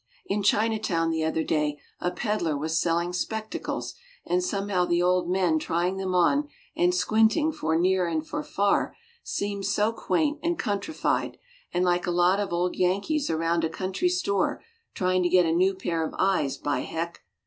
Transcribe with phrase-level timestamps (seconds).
[0.25, 3.93] In Chinatown the other day a peddler was selling spectacles
[4.25, 8.95] and somehow the old men trying them on and squinting for "near" and for "far,"
[9.21, 11.37] seemed so quaint and countrified
[11.71, 14.63] and like a lot of old Yankees around a country store
[14.95, 17.21] trying to get a "new pair of eyes, by Heck."